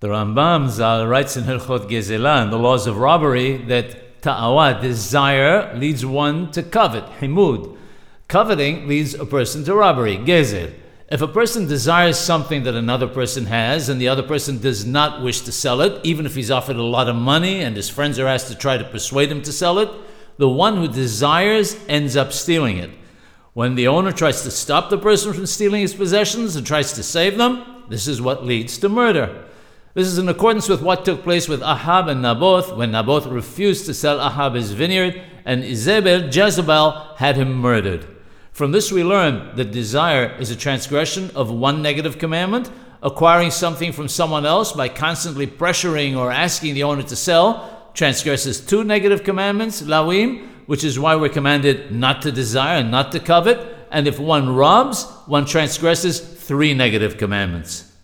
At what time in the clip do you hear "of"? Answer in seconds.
2.86-2.98, 17.08-17.16, 41.34-41.50